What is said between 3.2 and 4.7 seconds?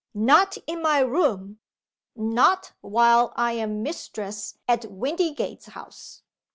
I am mistress